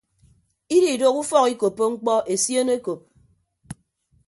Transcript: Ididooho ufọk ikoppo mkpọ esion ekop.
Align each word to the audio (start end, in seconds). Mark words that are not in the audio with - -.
Ididooho 0.75 1.17
ufọk 1.23 1.45
ikoppo 1.53 1.83
mkpọ 1.91 2.13
esion 2.33 2.69
ekop. 2.75 2.99